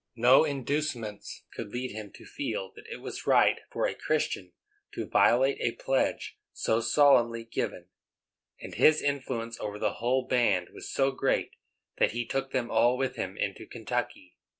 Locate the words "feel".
2.25-2.71